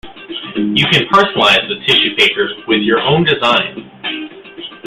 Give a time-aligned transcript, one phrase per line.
[0.55, 3.87] You can personalise the tissue paper with your own design.